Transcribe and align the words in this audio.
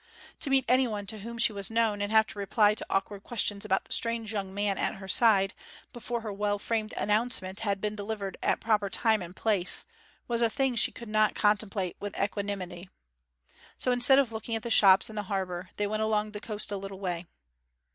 To 0.39 0.49
meet 0.49 0.65
anyone 0.67 1.05
to 1.05 1.19
whom 1.19 1.37
she 1.37 1.53
was 1.53 1.69
known, 1.69 2.01
and 2.01 2.09
to 2.09 2.15
have 2.15 2.25
to 2.25 2.39
reply 2.39 2.73
to 2.73 2.83
awkward 2.89 3.21
questions 3.23 3.63
about 3.63 3.85
the 3.85 3.91
strange 3.93 4.31
young 4.33 4.51
man 4.51 4.79
at 4.79 4.95
her 4.95 5.07
side 5.07 5.53
before 5.93 6.21
her 6.21 6.33
well 6.33 6.57
framed 6.57 6.93
announcement 6.97 7.59
had 7.59 7.79
been 7.79 7.95
delivered 7.97 8.35
at 8.41 8.59
proper 8.59 8.89
time 8.89 9.21
and 9.21 9.35
place, 9.35 9.85
was 10.27 10.41
a 10.41 10.49
thing 10.49 10.73
she 10.73 10.91
could 10.91 11.07
not 11.07 11.35
contemplate 11.35 11.97
with 11.99 12.19
equanimity. 12.19 12.89
So, 13.77 13.91
instead 13.91 14.17
of 14.17 14.31
looking 14.31 14.55
at 14.55 14.63
the 14.63 14.71
shops 14.71 15.07
and 15.07 15.19
harbour, 15.19 15.69
they 15.77 15.85
went 15.85 16.01
along 16.01 16.31
the 16.31 16.39
coast 16.39 16.71
a 16.71 16.77
little 16.77 16.99
way. 16.99 17.27